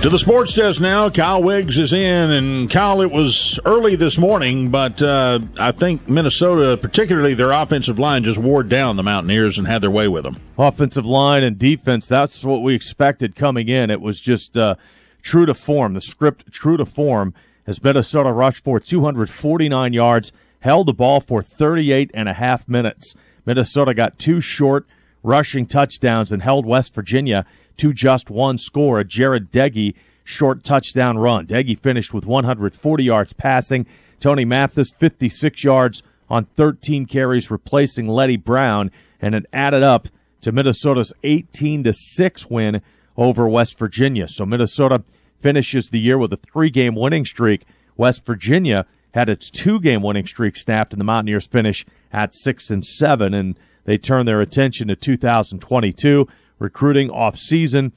To 0.02 0.10
the 0.10 0.20
sports 0.20 0.54
desk 0.54 0.82
now. 0.82 1.10
Kyle 1.10 1.42
Wiggs 1.42 1.78
is 1.80 1.94
in, 1.94 2.32
and 2.32 2.70
Kyle, 2.70 3.02
it 3.02 3.10
was 3.10 3.58
early 3.64 3.96
this 3.96 4.18
morning, 4.18 4.70
but 4.70 5.02
uh, 5.02 5.40
I 5.58 5.72
think 5.72 6.10
Minnesota, 6.10 6.76
particularly 6.76 7.34
their 7.34 7.52
offensive 7.52 8.00
line, 8.00 8.26
just 8.26 8.38
wore 8.38 8.64
down 8.64 8.98
the 8.98 9.04
Mountaineers 9.04 9.58
and 9.58 9.66
had 9.66 9.82
their 9.82 9.92
way 9.92 10.10
with 10.10 10.24
them. 10.24 10.42
Offensive 10.58 11.06
line 11.06 11.44
and 11.44 11.58
defense, 11.58 12.08
that's 12.08 12.44
what 12.44 12.62
we 12.62 12.76
expected 12.76 13.38
coming 13.38 13.70
in. 13.70 13.90
It 13.90 14.02
was 14.02 14.20
just 14.20 14.58
uh, 14.58 14.76
true 15.22 15.46
to 15.46 15.54
form. 15.54 15.94
The 15.94 16.02
script, 16.02 16.52
true 16.52 16.76
to 16.76 16.86
form, 16.86 17.34
as 17.66 17.82
Minnesota 17.82 18.34
rushed 18.34 18.66
for 18.66 18.82
249 18.82 19.94
yards, 19.94 20.34
held 20.64 20.88
the 20.88 20.94
ball 20.94 21.20
for 21.20 21.44
38 21.44 22.10
and 22.14 22.30
a 22.30 22.34
half 22.34 22.70
minutes. 22.70 23.16
Minnesota 23.46 23.94
got 23.94 24.18
two 24.18 24.40
short 24.40 24.88
rushing 25.22 25.66
touchdowns 25.66 26.32
and 26.32 26.42
held 26.42 26.66
West 26.66 26.94
Virginia 26.96 27.46
to 27.76 27.92
just 27.92 28.30
one 28.30 28.58
score, 28.58 29.02
a 29.02 29.04
Jarret 29.04 29.50
Doege 29.50 29.94
short 30.24 30.64
touchdown 30.64 31.18
run. 31.18 31.46
Doege 31.48 31.78
finished 31.78 32.14
with 32.14 32.26
140 32.26 33.04
yards 33.04 33.34
passing. 33.34 33.86
Tony 34.22 34.46
Mathis, 34.46 34.94
56 34.98 35.66
yards 35.66 36.02
on 36.30 36.46
13 36.56 37.08
carries, 37.08 37.52
replacing 37.52 38.08
Leddie 38.08 38.38
Brown, 38.38 38.90
and 39.20 39.36
it 39.36 39.46
added 39.52 39.84
up 39.84 40.08
to 40.40 40.54
Minnesota's 40.54 41.12
18 41.24 41.84
to 41.84 41.92
6 41.92 42.50
win 42.50 42.82
over 43.18 43.50
West 43.50 43.78
Virginia. 43.78 44.30
So 44.30 44.46
Minnesota 44.46 45.04
finishes 45.42 45.90
the 45.90 46.00
year 46.00 46.18
with 46.18 46.32
a 46.32 46.38
three 46.38 46.70
game 46.70 46.96
winning 46.96 47.26
streak. 47.26 47.66
West 47.98 48.26
Virginia 48.26 48.86
had 49.14 49.30
its 49.30 49.50
two 49.50 49.80
game 49.80 50.02
winning 50.02 50.26
streak 50.26 50.58
snapped, 50.58 50.94
and 50.94 51.00
the 51.00 51.06
Mountaineers 51.06 51.48
finish 51.48 51.86
at 52.12 52.34
6 52.34 52.70
and 52.70 52.86
7, 52.86 53.34
and 53.34 53.56
they 53.86 53.98
turn 53.98 54.26
their 54.26 54.42
attention 54.42 54.88
to 54.88 54.96
2022 54.96 56.28
recruiting 56.60 57.10
off 57.10 57.36
season, 57.36 57.92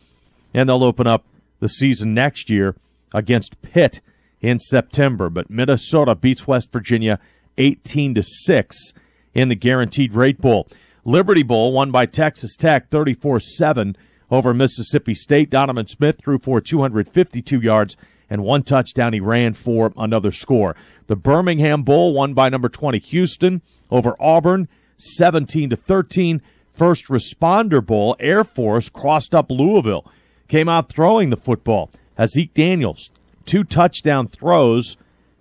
and 0.53 0.69
they'll 0.69 0.85
open 0.85 1.07
up 1.07 1.25
the 1.61 1.69
season 1.69 2.13
next 2.15 2.51
year 2.51 2.75
against 3.15 3.61
Pitt 3.63 4.01
in 4.41 4.59
September. 4.59 5.31
But 5.31 5.51
Minnesota 5.51 6.15
beats 6.15 6.47
West 6.47 6.73
Virginia 6.73 7.19
18 7.59 8.15
to 8.15 8.23
6 8.23 8.93
in 9.35 9.49
the 9.49 9.55
Guaranteed 9.55 10.15
Rate 10.15 10.41
Bowl. 10.41 10.69
Liberty 11.05 11.43
Bowl 11.43 11.73
won 11.73 11.91
by 11.91 12.05
Texas 12.07 12.57
Tech 12.57 12.91
34-7 12.91 13.95
over 14.31 14.53
Mississippi 14.53 15.15
State. 15.15 15.51
Donovan 15.51 15.87
Smith 15.87 16.19
threw 16.23 16.39
for 16.39 16.61
252 16.61 17.61
yards 17.61 17.97
and 18.29 18.43
one 18.43 18.63
touchdown. 18.63 19.13
He 19.13 19.21
ran 19.21 19.55
for 19.55 19.93
another 19.97 20.33
score. 20.33 20.77
The 21.07 21.17
Birmingham 21.17 21.83
Bowl 21.83 22.13
won 22.13 22.35
by 22.35 22.49
number 22.49 22.69
20 22.69 22.99
Houston 22.99 23.63
over 23.91 24.17
Auburn 24.21 24.69
17 24.99 25.71
to 25.71 25.77
13. 25.77 26.43
First 26.73 27.07
Responder 27.07 27.85
Bowl, 27.85 28.17
Air 28.21 28.45
Force 28.45 28.91
crossed 28.91 29.35
up 29.35 29.51
Louisville, 29.51 30.05
came 30.49 30.69
out 30.69 30.91
throwing 30.91 31.31
the 31.31 31.37
football. 31.37 31.91
Zeke 32.27 32.53
Daniels, 32.53 33.11
two 33.47 33.65
touchdown 33.65 34.27
throws, 34.27 34.97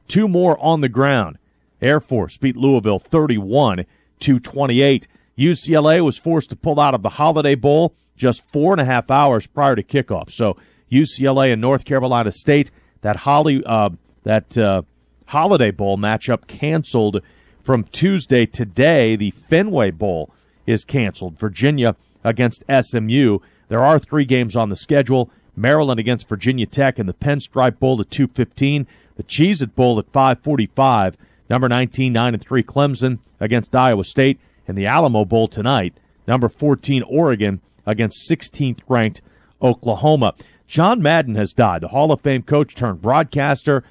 two 0.07 0.27
more 0.27 0.57
on 0.63 0.81
the 0.81 0.89
ground. 0.89 1.37
Air 1.81 1.99
Force 1.99 2.37
beat 2.37 2.55
Louisville 2.55 2.99
31 2.99 3.85
to 4.21 4.39
28. 4.39 5.07
UCLA 5.37 6.03
was 6.03 6.17
forced 6.17 6.49
to 6.51 6.55
pull 6.55 6.79
out 6.79 6.93
of 6.93 7.01
the 7.01 7.09
Holiday 7.09 7.55
Bowl 7.55 7.93
just 8.15 8.49
four 8.51 8.73
and 8.73 8.79
a 8.81 8.85
half 8.85 9.11
hours 9.11 9.45
prior 9.47 9.75
to 9.75 9.83
kickoff. 9.83 10.29
So 10.29 10.55
UCLA 10.91 11.51
and 11.51 11.61
North 11.61 11.85
Carolina 11.85 12.31
State, 12.31 12.71
that 13.01 13.17
Holly, 13.17 13.63
uh, 13.65 13.89
that 14.23 14.57
uh, 14.57 14.83
Holiday 15.27 15.71
Bowl 15.71 15.97
matchup 15.97 16.47
canceled 16.47 17.21
from 17.61 17.83
Tuesday. 17.85 18.45
Today, 18.45 19.15
the 19.15 19.31
Fenway 19.31 19.91
Bowl 19.91 20.31
is 20.65 20.83
canceled. 20.83 21.37
Virginia 21.37 21.95
against 22.23 22.63
SMU. 22.69 23.39
There 23.67 23.83
are 23.83 23.99
three 23.99 24.25
games 24.25 24.55
on 24.55 24.69
the 24.69 24.75
schedule. 24.75 25.29
Maryland 25.55 25.99
against 25.99 26.27
Virginia 26.27 26.65
Tech 26.65 26.99
and 26.99 27.07
the 27.07 27.13
Pinstripe 27.13 27.79
Bowl 27.79 28.01
at 28.01 28.09
215. 28.09 28.87
The 29.15 29.23
Cheez 29.23 29.61
It 29.61 29.75
Bowl 29.75 29.97
at 29.99 30.11
545. 30.11 31.17
Number 31.49 31.69
19, 31.69 32.11
9 32.11 32.33
and 32.33 32.43
3 32.43 32.63
Clemson 32.63 33.19
against 33.39 33.75
Iowa 33.75 34.03
State. 34.03 34.39
And 34.67 34.77
the 34.77 34.85
Alamo 34.85 35.25
Bowl 35.25 35.47
tonight. 35.47 35.93
Number 36.27 36.49
14 36.49 37.03
Oregon 37.03 37.61
against 37.85 38.29
16th 38.29 38.79
ranked 38.87 39.21
Oklahoma. 39.61 40.33
John 40.67 41.01
Madden 41.01 41.35
has 41.35 41.53
died. 41.53 41.81
The 41.81 41.89
Hall 41.89 42.11
of 42.11 42.21
Fame 42.21 42.43
coach 42.43 42.75
turned 42.75 43.01
broadcaster. 43.01 43.83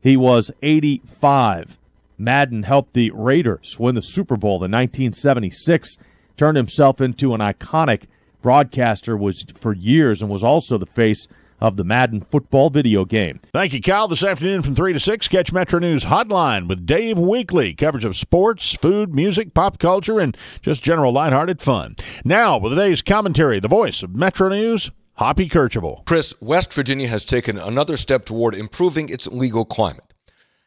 He 0.00 0.16
was 0.16 0.50
85. 0.62 1.78
Madden 2.18 2.62
helped 2.62 2.94
the 2.94 3.10
Raiders 3.10 3.78
win 3.78 3.94
the 3.94 4.02
Super 4.02 4.36
Bowl 4.36 4.56
in 4.64 4.70
1976, 4.70 5.98
turned 6.36 6.56
himself 6.56 7.00
into 7.00 7.34
an 7.34 7.40
iconic 7.40 8.04
broadcaster 8.40 9.16
was 9.16 9.44
for 9.58 9.72
years 9.72 10.22
and 10.22 10.30
was 10.30 10.44
also 10.44 10.78
the 10.78 10.86
face 10.86 11.26
of 11.60 11.76
the 11.76 11.84
Madden 11.84 12.20
football 12.20 12.70
video 12.70 13.04
game. 13.04 13.40
Thank 13.52 13.72
you, 13.72 13.80
Kyle. 13.80 14.08
This 14.08 14.22
afternoon 14.22 14.62
from 14.62 14.74
3 14.74 14.92
to 14.92 15.00
6, 15.00 15.28
catch 15.28 15.52
Metro 15.52 15.78
News 15.78 16.04
Hotline 16.04 16.68
with 16.68 16.86
Dave 16.86 17.16
Weekley. 17.16 17.76
Coverage 17.76 18.04
of 18.04 18.16
sports, 18.16 18.74
food, 18.74 19.14
music, 19.14 19.54
pop 19.54 19.78
culture, 19.78 20.20
and 20.20 20.36
just 20.60 20.84
general 20.84 21.12
lighthearted 21.12 21.60
fun. 21.60 21.96
Now, 22.24 22.58
with 22.58 22.72
today's 22.72 23.02
commentary, 23.02 23.58
the 23.58 23.68
voice 23.68 24.02
of 24.02 24.14
Metro 24.14 24.48
News, 24.50 24.90
Hoppy 25.18 25.48
Kercheval. 25.48 26.04
Chris, 26.04 26.34
West 26.42 26.74
Virginia 26.74 27.08
has 27.08 27.24
taken 27.24 27.56
another 27.56 27.96
step 27.96 28.26
toward 28.26 28.54
improving 28.54 29.08
its 29.08 29.26
legal 29.28 29.64
climate. 29.64 30.12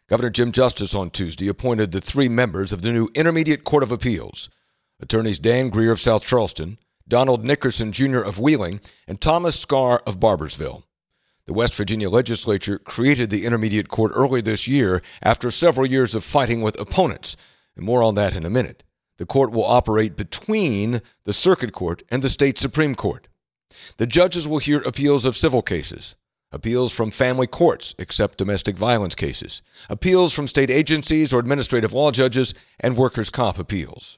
Governor 0.08 0.32
Jim 0.32 0.52
Justice 0.52 0.96
on 0.96 1.12
Tuesday 1.12 1.48
appointed 1.48 1.92
the 1.92 2.02
three 2.02 2.28
members 2.28 2.74
of 2.74 2.82
the 2.82 2.92
new 2.92 3.10
Intermediate 3.14 3.64
Court 3.64 3.84
of 3.84 3.92
Appeals 3.92 4.50
attorneys 5.00 5.38
Dan 5.38 5.70
Greear 5.70 5.92
of 5.92 6.02
South 6.02 6.26
Charleston, 6.26 6.80
Donald 7.08 7.46
Nickerson 7.46 7.92
Jr. 7.92 8.22
of 8.22 8.40
Wheeling, 8.40 8.82
and 9.08 9.22
Thomas 9.22 9.56
Scarr 9.56 10.02
of 10.08 10.20
Barboursville. 10.20 10.82
The 11.46 11.54
West 11.54 11.76
Virginia 11.76 12.10
legislature 12.10 12.80
created 12.80 13.30
the 13.30 13.46
Intermediate 13.46 13.90
Court 13.90 14.12
early 14.16 14.42
this 14.42 14.68
year 14.68 15.04
after 15.22 15.52
several 15.52 15.86
years 15.86 16.16
of 16.16 16.24
fighting 16.24 16.64
with 16.64 16.80
opponents, 16.80 17.38
and 17.76 17.86
more 17.86 18.02
on 18.02 18.16
that 18.16 18.36
in 18.36 18.46
a 18.46 18.50
minute. 18.50 18.84
The 19.18 19.28
court 19.28 19.52
will 19.52 19.66
operate 19.66 20.18
between 20.18 21.04
the 21.26 21.34
Circuit 21.34 21.72
Court 21.72 22.02
and 22.10 22.24
the 22.24 22.30
state 22.30 22.58
Supreme 22.58 22.96
Court. 22.96 23.28
The 23.98 24.08
judges 24.08 24.48
will 24.48 24.60
hear 24.60 24.80
appeals 24.80 25.26
of 25.26 25.38
civil 25.38 25.62
cases, 25.62 26.16
appeals 26.52 26.92
from 26.92 27.12
family 27.12 27.48
courts, 27.48 27.96
except 27.98 28.38
domestic 28.38 28.78
violence 28.78 29.16
cases, 29.16 29.62
appeals 29.90 30.34
from 30.34 30.48
state 30.48 30.70
agencies 30.70 31.34
or 31.34 31.40
administrative 31.40 31.94
law 31.94 32.12
judges, 32.12 32.54
and 32.80 32.98
workers' 32.98 33.30
comp 33.30 33.60
appeals. 33.60 34.18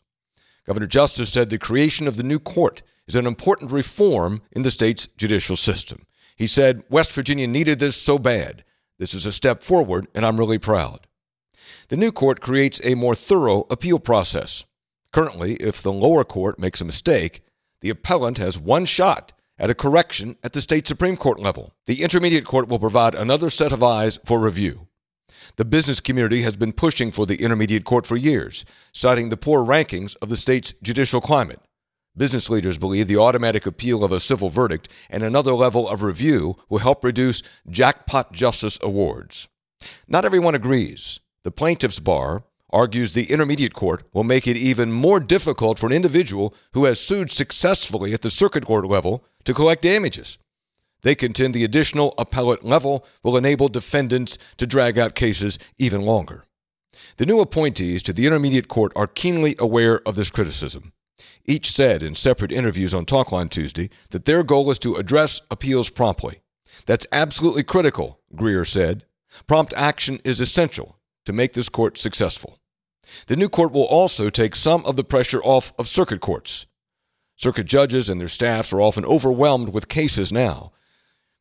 Governor 0.65 0.88
Justice 0.88 1.31
said 1.31 1.50
the 1.50 1.58
creation 1.58 2.08
of 2.08 2.15
the 2.17 2.24
new 2.24 2.39
court 2.39 2.84
is 3.08 3.15
an 3.15 3.25
important 3.25 3.72
reform 3.72 4.41
in 4.51 4.62
the 4.62 4.72
state's 4.72 5.08
judicial 5.17 5.55
system. 5.55 6.05
He 6.36 6.48
said, 6.48 6.84
West 6.89 7.12
Virginia 7.12 7.48
needed 7.48 7.79
this 7.79 7.96
so 7.96 8.20
bad. 8.20 8.63
This 9.00 9.13
is 9.13 9.25
a 9.25 9.31
step 9.31 9.63
forward, 9.63 10.08
and 10.13 10.25
I'm 10.25 10.38
really 10.38 10.60
proud. 10.60 11.08
The 11.89 11.98
new 11.98 12.12
court 12.12 12.39
creates 12.39 12.79
a 12.84 12.96
more 12.96 13.15
thorough 13.15 13.65
appeal 13.70 14.00
process. 14.00 14.63
Currently, 15.12 15.55
if 15.55 15.81
the 15.81 15.91
lower 15.91 16.24
court 16.24 16.60
makes 16.60 16.81
a 16.81 16.86
mistake, 16.86 17.41
the 17.81 17.89
appellant 17.89 18.38
has 18.38 18.60
one 18.60 18.86
shot 18.86 19.34
at 19.62 19.70
a 19.70 19.75
correction 19.75 20.36
at 20.44 20.53
the 20.53 20.62
state 20.62 20.88
Supreme 20.88 21.15
Court 21.15 21.39
level. 21.39 21.74
The 21.86 22.01
Intermediate 22.01 22.46
Court 22.46 22.68
will 22.68 22.80
provide 22.80 23.13
another 23.13 23.51
set 23.51 23.72
of 23.72 23.84
eyes 23.84 24.20
for 24.25 24.39
review. 24.39 24.88
The 25.58 25.65
business 25.65 26.00
community 26.00 26.41
has 26.41 26.58
been 26.58 26.74
pushing 26.74 27.12
for 27.12 27.27
the 27.27 27.41
Intermediate 27.41 27.86
Court 27.86 28.08
for 28.08 28.15
years, 28.15 28.65
citing 28.91 29.30
the 29.30 29.38
poor 29.38 29.63
rankings 29.63 30.15
of 30.20 30.30
the 30.30 30.38
state's 30.38 30.74
judicial 30.82 31.22
climate. 31.22 31.62
Business 32.18 32.50
leaders 32.50 32.80
believe 32.80 33.08
the 33.08 33.18
automatic 33.18 33.68
appeal 33.68 34.03
of 34.03 34.12
a 34.12 34.20
civil 34.20 34.50
verdict 34.50 34.89
and 35.10 35.24
another 35.24 35.53
level 35.53 35.88
of 35.88 36.01
review 36.01 36.58
will 36.68 36.80
help 36.80 37.03
reduce 37.03 37.44
jackpot 37.70 38.34
justice 38.34 38.80
awards. 38.82 39.48
Not 40.08 40.25
everyone 40.25 40.56
agrees. 40.56 41.20
The 41.44 41.51
plaintiff's 41.51 42.00
bar 42.00 42.44
argues 42.73 43.13
the 43.13 43.31
intermediate 43.31 43.73
court 43.73 44.03
will 44.13 44.23
make 44.23 44.47
it 44.47 44.57
even 44.57 44.91
more 44.91 45.19
difficult 45.19 45.77
for 45.77 45.87
an 45.87 45.93
individual 45.93 46.53
who 46.73 46.85
has 46.85 46.99
sued 46.99 47.31
successfully 47.31 48.13
at 48.13 48.21
the 48.21 48.29
circuit 48.29 48.65
court 48.65 48.85
level 48.85 49.23
to 49.43 49.53
collect 49.53 49.81
damages. 49.81 50.37
They 51.03 51.15
contend 51.15 51.53
the 51.53 51.63
additional 51.63 52.13
appellate 52.17 52.63
level 52.63 53.05
will 53.23 53.37
enable 53.37 53.69
defendants 53.69 54.37
to 54.57 54.67
drag 54.67 54.97
out 54.97 55.15
cases 55.15 55.57
even 55.77 56.01
longer. 56.01 56.45
The 57.17 57.25
new 57.25 57.39
appointees 57.39 58.03
to 58.03 58.13
the 58.13 58.27
intermediate 58.27 58.67
court 58.67 58.91
are 58.95 59.07
keenly 59.07 59.55
aware 59.57 60.05
of 60.07 60.15
this 60.15 60.29
criticism. 60.29 60.93
Each 61.45 61.71
said 61.71 62.03
in 62.03 62.15
separate 62.15 62.51
interviews 62.51 62.93
on 62.93 63.05
Talkline 63.05 63.49
Tuesday 63.49 63.89
that 64.11 64.25
their 64.25 64.43
goal 64.43 64.69
is 64.69 64.79
to 64.79 64.95
address 64.95 65.41
appeals 65.49 65.89
promptly. 65.89 66.41
That's 66.85 67.07
absolutely 67.11 67.63
critical, 67.63 68.19
Greear 68.35 68.67
said. 68.67 69.05
Prompt 69.47 69.73
action 69.75 70.19
is 70.23 70.39
essential 70.39 70.97
to 71.25 71.33
make 71.33 71.53
this 71.53 71.69
court 71.69 71.97
successful. 71.97 72.57
The 73.27 73.36
new 73.36 73.50
court 73.50 73.72
will 73.72 73.86
also 73.86 74.30
take 74.30 74.56
some 74.56 74.86
of 74.86 74.96
the 74.96 75.03
pressure 75.03 75.41
off 75.44 75.74
of 75.77 75.88
circuit 75.88 76.22
courts. 76.22 76.65
Circuit 77.36 77.65
judges 77.65 78.10
and 78.10 78.22
their 78.22 78.27
staffs 78.27 78.72
are 78.72 78.82
often 78.82 79.06
overwhelmed 79.06 79.70
with 79.70 79.88
cases 79.88 80.32
now 80.32 80.72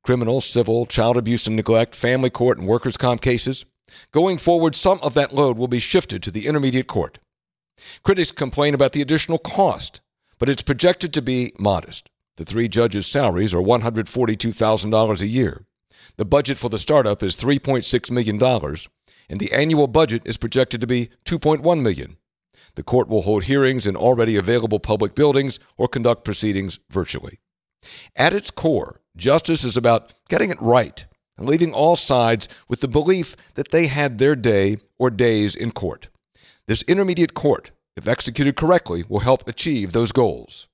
criminal, 0.03 0.41
civil, 0.41 0.87
child 0.87 1.19
abuse 1.19 1.47
and 1.47 1.57
neglect, 1.57 1.95
family 1.95 2.31
court, 2.31 2.57
and 2.57 2.67
workers' 2.67 2.97
comp 2.97 3.21
cases. 3.21 3.67
Going 4.13 4.39
forward, 4.39 4.75
some 4.75 4.99
of 5.03 5.13
that 5.13 5.35
load 5.35 5.59
will 5.59 5.69
be 5.69 5.79
shifted 5.79 6.23
to 6.23 6.31
the 6.31 6.47
intermediate 6.47 6.87
court. 6.87 7.19
Critics 8.03 8.33
complain 8.33 8.75
about 8.75 8.93
the 8.93 9.03
additional 9.03 9.39
cost, 9.39 10.01
but 10.39 10.49
it's 10.49 10.63
projected 10.63 11.13
to 11.15 11.23
be 11.23 11.53
modest. 11.59 12.09
The 12.37 12.45
three 12.45 12.69
judges' 12.69 13.07
salaries 13.07 13.53
are 13.53 13.61
$142,000 13.61 15.21
a 15.21 15.27
year. 15.27 15.67
The 16.17 16.25
budget 16.25 16.59
for 16.59 16.71
the 16.71 16.79
startup 16.79 17.23
is 17.23 17.37
$3.6 17.37 18.11
million, 18.11 18.39
and 19.31 19.39
the 19.39 19.53
annual 19.53 19.87
budget 19.87 20.23
is 20.27 20.37
projected 20.37 20.81
to 20.81 20.87
be 20.87 21.09
2.1 21.25 21.81
million. 21.81 22.17
The 22.75 22.83
court 22.83 23.09
will 23.09 23.23
hold 23.23 23.45
hearings 23.45 23.87
in 23.87 23.97
already 23.97 24.37
available 24.37 24.81
public 24.81 25.15
buildings 25.15 25.61
or 25.79 25.89
conduct 25.89 26.25
proceedings 26.25 26.81
virtually. 26.91 27.39
At 28.17 28.35
its 28.35 28.51
core, 28.51 29.01
justice 29.17 29.65
is 29.65 29.77
about 29.77 30.13
getting 30.29 30.51
it 30.51 30.61
right 30.61 31.07
and 31.39 31.49
leaving 31.49 31.73
all 31.73 31.97
sides 31.97 32.49
with 32.69 32.81
the 32.81 32.89
belief 32.89 33.37
that 33.55 33.71
they 33.71 33.87
had 33.87 34.19
their 34.19 34.37
day 34.37 34.79
or 34.99 35.11
days 35.11 35.55
in 35.55 35.71
court. 35.71 36.09
This 36.67 36.83
intermediate 36.83 37.35
court, 37.35 37.71
if 37.97 38.07
executed 38.07 38.57
correctly, 38.57 39.05
will 39.09 39.21
help 39.21 39.49
achieve 39.49 39.93
those 39.93 40.13
goals. 40.13 40.69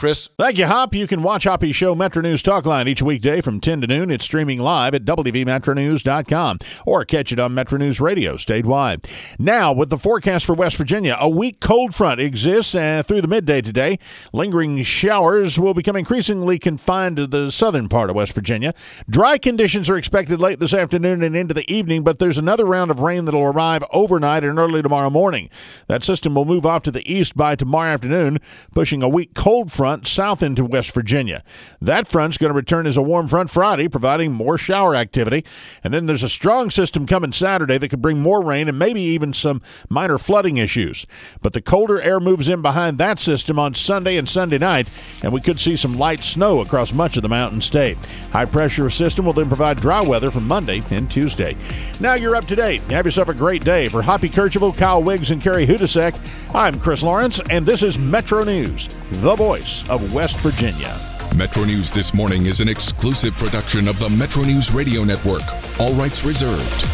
Chris. 0.00 0.30
Thank 0.38 0.56
you, 0.56 0.64
Hop. 0.64 0.94
You 0.94 1.06
can 1.06 1.22
watch 1.22 1.44
Hoppy's 1.44 1.76
show 1.76 1.94
Metro 1.94 2.22
News 2.22 2.42
Talk 2.42 2.64
Line 2.64 2.88
each 2.88 3.02
weekday 3.02 3.42
from 3.42 3.60
10 3.60 3.82
to 3.82 3.86
noon. 3.86 4.10
It's 4.10 4.24
streaming 4.24 4.58
live 4.58 4.94
at 4.94 5.04
WVMetroNews.com 5.04 6.58
or 6.86 7.04
catch 7.04 7.32
it 7.32 7.38
on 7.38 7.52
Metro 7.52 7.76
News 7.76 8.00
Radio 8.00 8.36
statewide. 8.36 9.04
Now, 9.38 9.74
with 9.74 9.90
the 9.90 9.98
forecast 9.98 10.46
for 10.46 10.54
West 10.54 10.78
Virginia, 10.78 11.18
a 11.20 11.28
weak 11.28 11.60
cold 11.60 11.94
front 11.94 12.18
exists 12.18 12.74
uh, 12.74 13.02
through 13.02 13.20
the 13.20 13.28
midday 13.28 13.60
today. 13.60 13.98
Lingering 14.32 14.82
showers 14.84 15.60
will 15.60 15.74
become 15.74 15.96
increasingly 15.96 16.58
confined 16.58 17.18
to 17.18 17.26
the 17.26 17.50
southern 17.50 17.90
part 17.90 18.08
of 18.08 18.16
West 18.16 18.32
Virginia. 18.32 18.72
Dry 19.06 19.36
conditions 19.36 19.90
are 19.90 19.98
expected 19.98 20.40
late 20.40 20.60
this 20.60 20.72
afternoon 20.72 21.22
and 21.22 21.36
into 21.36 21.52
the 21.52 21.70
evening, 21.70 22.04
but 22.04 22.18
there's 22.18 22.38
another 22.38 22.64
round 22.64 22.90
of 22.90 23.00
rain 23.00 23.26
that'll 23.26 23.42
arrive 23.42 23.84
overnight 23.92 24.44
and 24.44 24.58
early 24.58 24.80
tomorrow 24.80 25.10
morning. 25.10 25.50
That 25.88 26.02
system 26.02 26.34
will 26.34 26.46
move 26.46 26.64
off 26.64 26.84
to 26.84 26.90
the 26.90 27.06
east 27.06 27.36
by 27.36 27.54
tomorrow 27.54 27.90
afternoon, 27.90 28.38
pushing 28.72 29.02
a 29.02 29.08
weak 29.08 29.34
cold 29.34 29.70
front 29.70 29.89
front 29.90 30.06
south 30.06 30.40
into 30.40 30.64
West 30.64 30.94
Virginia. 30.94 31.42
That 31.80 32.06
front's 32.06 32.38
going 32.38 32.50
to 32.50 32.56
return 32.56 32.86
as 32.86 32.96
a 32.96 33.02
warm 33.02 33.26
front 33.26 33.50
Friday, 33.50 33.88
providing 33.88 34.32
more 34.32 34.56
shower 34.56 34.94
activity. 34.94 35.44
And 35.82 35.92
then 35.92 36.06
there's 36.06 36.22
a 36.22 36.28
strong 36.28 36.70
system 36.70 37.06
coming 37.06 37.32
Saturday 37.32 37.76
that 37.76 37.88
could 37.88 38.00
bring 38.00 38.20
more 38.20 38.40
rain 38.40 38.68
and 38.68 38.78
maybe 38.78 39.00
even 39.00 39.32
some 39.32 39.60
minor 39.88 40.16
flooding 40.16 40.58
issues. 40.58 41.08
But 41.42 41.54
the 41.54 41.60
colder 41.60 42.00
air 42.00 42.20
moves 42.20 42.48
in 42.48 42.62
behind 42.62 42.98
that 42.98 43.18
system 43.18 43.58
on 43.58 43.74
Sunday 43.74 44.16
and 44.16 44.28
Sunday 44.28 44.58
night, 44.58 44.88
and 45.24 45.32
we 45.32 45.40
could 45.40 45.58
see 45.58 45.74
some 45.74 45.98
light 45.98 46.22
snow 46.22 46.60
across 46.60 46.92
much 46.92 47.16
of 47.16 47.24
the 47.24 47.28
mountain 47.28 47.60
state. 47.60 47.98
High 48.30 48.44
pressure 48.44 48.90
system 48.90 49.24
will 49.24 49.32
then 49.32 49.48
provide 49.48 49.78
dry 49.78 50.02
weather 50.02 50.30
for 50.30 50.40
Monday 50.40 50.84
and 50.92 51.10
Tuesday. 51.10 51.56
Now 51.98 52.14
you're 52.14 52.36
up 52.36 52.46
to 52.46 52.54
date. 52.54 52.82
Have 52.82 53.06
yourself 53.06 53.28
a 53.28 53.34
great 53.34 53.64
day. 53.64 53.88
For 53.88 54.02
Hoppy 54.02 54.28
Kercheval, 54.28 54.76
Kyle 54.76 55.02
Wiggs, 55.02 55.32
and 55.32 55.42
Carrie 55.42 55.66
Hodousek, 55.66 56.14
I'm 56.54 56.78
Chris 56.78 57.02
Lawrence, 57.02 57.40
and 57.50 57.66
this 57.66 57.82
is 57.82 57.98
Metro 57.98 58.44
News, 58.44 58.88
the 59.10 59.34
voice 59.80 59.90
of 59.90 60.14
West 60.14 60.36
Virginia. 60.38 60.96
Metro 61.36 61.64
News 61.64 61.90
This 61.90 62.12
Morning 62.12 62.46
is 62.46 62.60
an 62.60 62.68
exclusive 62.68 63.34
production 63.34 63.88
of 63.88 63.98
the 63.98 64.08
Metro 64.10 64.42
News 64.42 64.72
Radio 64.72 65.04
Network. 65.04 65.42
All 65.78 65.92
rights 65.94 66.24
reserved. 66.24 66.84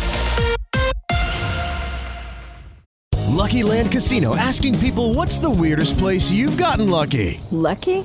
Lucky 3.28 3.62
Land 3.62 3.93
Casino 3.93 4.37
asking 4.37 4.78
people 4.78 5.14
what's 5.14 5.38
the 5.38 5.50
weirdest 5.50 5.99
place 5.99 6.31
you've 6.31 6.57
gotten 6.57 6.90
lucky? 6.90 7.40
Lucky? 7.50 8.05